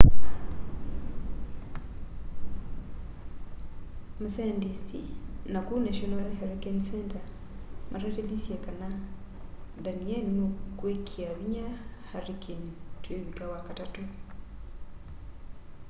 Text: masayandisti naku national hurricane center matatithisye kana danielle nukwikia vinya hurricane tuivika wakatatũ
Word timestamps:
masayandisti 4.21 4.99
naku 5.53 5.73
national 5.85 6.25
hurricane 6.39 6.81
center 6.89 7.23
matatithisye 7.91 8.55
kana 8.65 8.87
danielle 9.85 10.31
nukwikia 10.37 11.29
vinya 11.39 11.67
hurricane 12.09 12.69
tuivika 13.03 13.43
wakatatũ 13.53 14.01